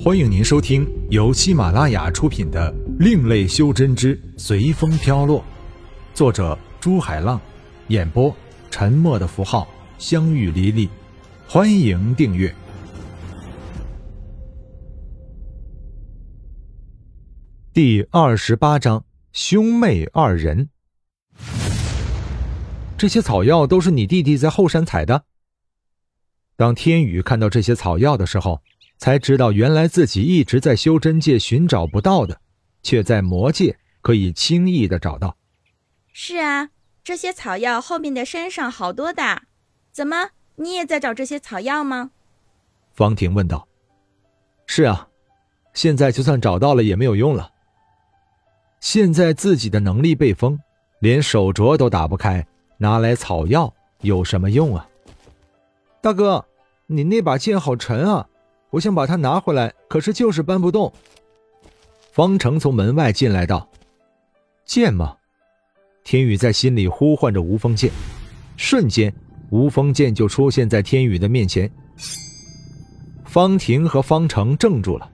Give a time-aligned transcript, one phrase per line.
[0.00, 5.40] 欢迎您收听由喜马拉雅出品的《另类修真之随风飘落》，
[6.14, 7.40] 作者朱海浪，
[7.88, 8.32] 演播
[8.70, 9.66] 沉默的符号、
[9.98, 10.88] 相遇离离。
[11.48, 12.54] 欢迎订阅。
[17.72, 20.68] 第二十八章：兄妹二人。
[22.96, 25.24] 这些草药都是你弟弟在后山采的。
[26.56, 28.62] 当天宇看到这些草药的时候，
[28.98, 32.40] 才知道原来自己一直在修真界寻找不到的，
[32.82, 35.36] 却在魔界可以轻易的找到。
[36.12, 36.70] 是啊，
[37.04, 39.42] 这些草药后面的山上好多的，
[39.92, 42.10] 怎么你也在找这些草药吗？
[42.92, 43.66] 方婷问道。
[44.66, 45.08] 是啊，
[45.72, 47.50] 现在就算找到了也没有用了。
[48.80, 50.58] 现在自己的能力被封，
[50.98, 52.44] 连手镯都打不开，
[52.76, 54.88] 拿来草药有什么用啊？
[56.00, 56.44] 大哥，
[56.86, 58.28] 你那把剑好沉啊！
[58.70, 60.92] 我想把它拿回来，可是就是搬不动。
[62.12, 63.68] 方程从门外进来道
[64.66, 65.16] ：“剑吗？”
[66.04, 67.90] 天宇在心里呼唤着无锋剑，
[68.56, 69.12] 瞬间，
[69.50, 71.70] 无锋剑就出现在天宇的面前。
[73.24, 75.10] 方婷和方程怔住了，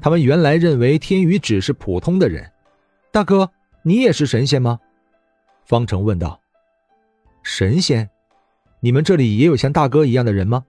[0.00, 2.50] 他们原来认为天宇只是普通的人。
[3.10, 3.50] 大哥，
[3.82, 4.78] 你也是神仙吗？
[5.64, 6.40] 方程问道。
[7.42, 8.08] 神仙？
[8.80, 10.64] 你们这里也有像大哥一样的人吗？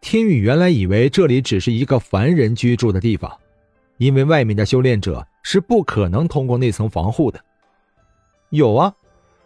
[0.00, 3.38] 天宇原来以为这里只是一个凡人居住的地方，
[3.98, 7.38] 因为外面的修炼者是不可能通过那层防护的。
[8.48, 8.94] 有啊，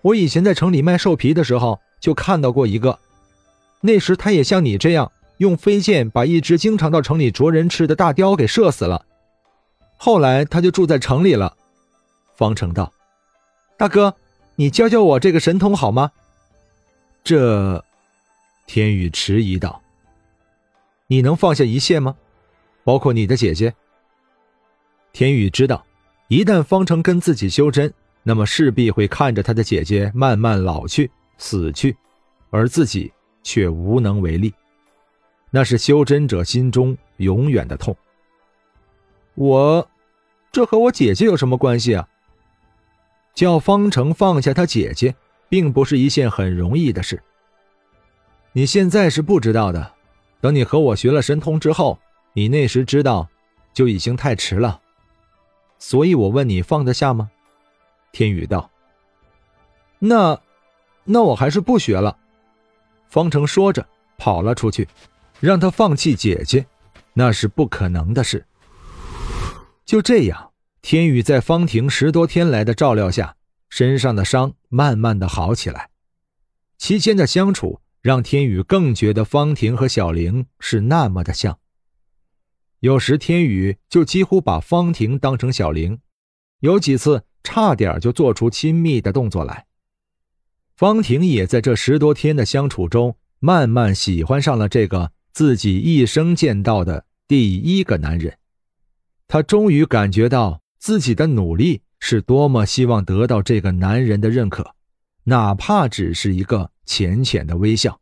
[0.00, 2.98] 我以前在城里卖兽皮的时候就看到过一个，
[3.80, 9.04] 那时他也像你这样用飞剑把一只经常到城里啄人吃的大雕给射死了。
[9.96, 11.56] 后来他就住在城里了。
[12.36, 12.92] 方成道
[13.76, 14.14] ：“大哥，
[14.56, 16.10] 你教教我这个神通好吗？”
[17.22, 17.84] 这，
[18.66, 19.80] 天宇迟疑道
[21.14, 22.16] ：“你能放下一切吗？
[22.82, 23.72] 包括你的姐姐？”
[25.14, 25.86] 天宇知道，
[26.26, 27.94] 一旦方程跟自己修真，
[28.24, 31.08] 那么势必会看着他的姐姐慢慢老去、
[31.38, 31.96] 死去，
[32.50, 33.12] 而自己
[33.44, 34.52] 却无能为力，
[35.50, 37.96] 那是修真者心中永远的痛。
[39.36, 39.88] 我，
[40.50, 42.08] 这和我姐姐有什么关系啊？
[43.34, 45.14] 叫方程放下他姐姐。
[45.46, 47.22] 并不是一件很容易的事。
[48.54, 49.93] 你现在是不知道的，
[50.44, 51.98] 等你和我学了神通之后，
[52.34, 53.26] 你那时知道，
[53.72, 54.78] 就已经太迟了。
[55.78, 57.30] 所以我问你放得下吗？
[58.12, 58.70] 天宇道。
[59.98, 60.38] 那，
[61.04, 62.18] 那我还是不学了。
[63.08, 63.88] 方程说着
[64.18, 64.86] 跑了出去，
[65.40, 66.66] 让他放弃姐姐，
[67.14, 68.44] 那是不可能的事。
[69.86, 70.50] 就这样，
[70.82, 73.34] 天宇在方婷十多天来的照料下。
[73.70, 75.88] 身上的伤慢慢的好起来，
[76.76, 81.58] 期间的相处让天宇更觉得方婷和小玲是那么的像。
[82.80, 85.98] 有时天宇就几乎把方婷当成小玲，
[86.60, 89.64] 有几次差点就做出亲密的动作来。
[90.76, 98.36] 方婷也在这十多天的相处中，慢慢喜欢上了这个自己一生见到的第一个男人。
[99.26, 101.80] 她终于感觉到自己的努力。
[102.06, 104.74] 是多么希望得到这个男人的认可，
[105.26, 107.98] 哪怕只是一个浅浅的微笑。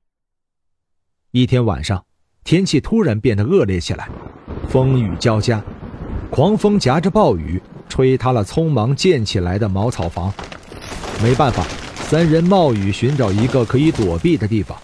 [1.31, 2.05] 一天晚上，
[2.43, 4.09] 天气突然变得恶劣起来，
[4.69, 5.63] 风雨交加，
[6.31, 10.35] 狂风夹着暴雨，吹塌了匆忙建起来的茅草房。
[11.23, 14.77] 没办法，三人冒雨寻找一个可以躲避的地方。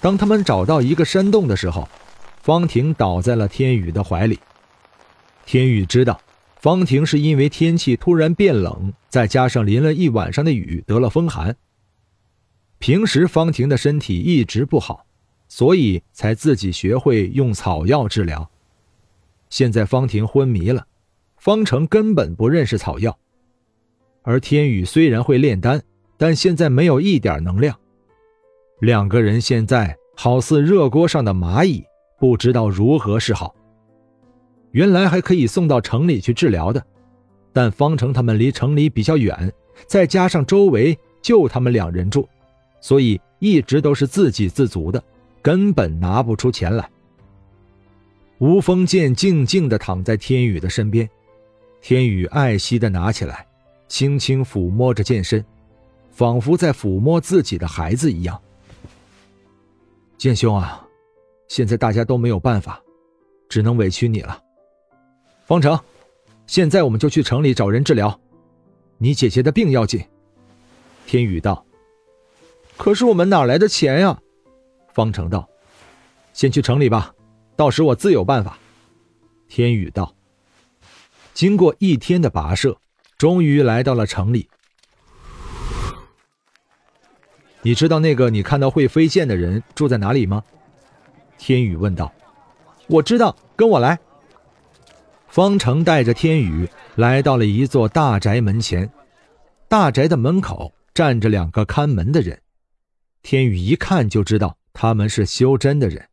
[0.00, 1.86] 当他们找到一个山洞的时候，
[2.40, 4.38] 方婷倒在了天宇的怀里。
[5.44, 6.18] 天宇知道。
[6.58, 11.56] 方婷是因为天气突然变冷，再加上淋了一晚上的雨，得了风寒。
[12.78, 15.06] 平时方婷的身体一直不好，
[15.48, 18.50] 所以才自己学会用草药治疗。
[19.48, 20.86] 现在方婷昏迷了，
[21.36, 23.16] 方成根本不认识草药，
[24.22, 25.80] 而天宇虽然会炼丹，
[26.16, 27.78] 但现在没有一点能量。
[28.80, 31.84] 两个人现在好似热锅上的蚂蚁，
[32.18, 33.54] 不知道如何是好。
[34.78, 36.80] 原来还可以送到城里去治疗的，
[37.52, 39.52] 但方成他们离城里比较远，
[39.88, 42.28] 再加上周围就他们两人住，
[42.80, 45.02] 所以一直都是自给自足的，
[45.42, 46.88] 根本拿不出钱来。
[48.38, 51.10] 吴风剑静静地躺在天宇的身边，
[51.80, 53.44] 天宇爱惜地拿起来，
[53.88, 55.44] 轻轻抚摸着剑身，
[56.12, 58.40] 仿佛在抚摸自己的孩子一样。
[60.16, 60.86] 剑兄啊，
[61.48, 62.80] 现在大家都没有办法，
[63.48, 64.44] 只能委屈你了。
[65.48, 65.80] 方成，
[66.46, 68.20] 现在我们就去城里找人治疗，
[68.98, 70.04] 你姐姐的病要紧。
[71.06, 71.64] 天宇道
[72.76, 74.20] ：“可是我们哪来的钱呀？”
[74.92, 75.48] 方成道
[76.34, 77.14] ：“先去城里吧，
[77.56, 78.58] 到时我自有办法。”
[79.48, 80.14] 天宇道。
[81.32, 82.76] 经过一天的跋涉，
[83.16, 84.50] 终于来到了城里。
[87.62, 90.44] 你知道那个你看到会飞剑的人住在哪里吗？
[91.38, 92.12] 天宇问道。
[92.86, 93.98] 我知道，跟我来。
[95.28, 98.90] 方成带着天宇来到了一座大宅门前，
[99.68, 102.40] 大宅的门口站着两个看门的人。
[103.22, 106.08] 天宇一看就知道他们是修真的人，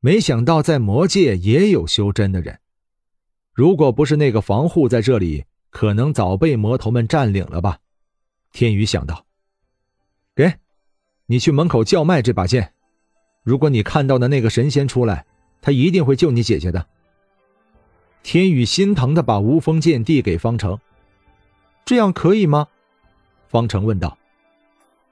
[0.00, 2.60] 没想到在魔界也有修真的人。
[3.54, 7.78] 如果不是那个防护在这里，可能早被魔头们占领了吧？
[8.52, 9.26] 天宇想到。
[10.34, 10.54] 给，
[11.26, 12.74] 你去门口叫卖这把剑。
[13.42, 15.26] 如果你看到的那个神仙出来，
[15.62, 16.86] 他一定会救你姐姐的。
[18.22, 20.78] 天宇心疼的把无锋剑递给方程，
[21.84, 22.68] 这样可以吗？
[23.48, 24.16] 方程问道。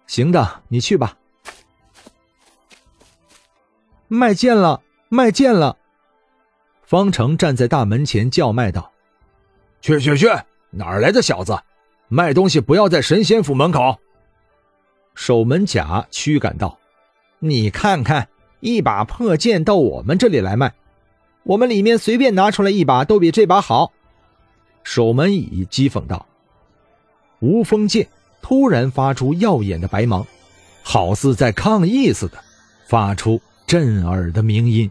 [0.07, 1.17] 行的，你去吧。
[4.09, 5.77] 卖剑了，卖剑了！
[6.83, 8.91] 方程站在大门前叫卖道
[9.83, 10.27] ：“去去去！
[10.71, 11.59] 哪儿来的小子，
[12.09, 13.99] 卖东西不要在神仙府门口！”
[15.15, 16.79] 守门甲驱赶道
[17.41, 18.29] ：“你看看，
[18.61, 20.75] 一把破剑到我们这里来卖，
[21.49, 23.93] 我们里面随便拿出来一把都比这把好。”
[24.85, 26.27] 守门乙讥讽道
[27.41, 28.07] ：“无锋剑。”
[28.41, 30.25] 突然发出耀眼的白芒，
[30.83, 32.39] 好似在抗议似的，
[32.87, 34.91] 发出震耳的鸣音。